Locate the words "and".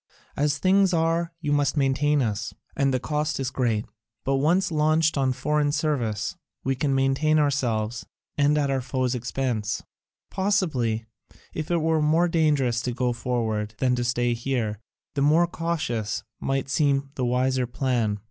2.75-2.91, 8.35-8.57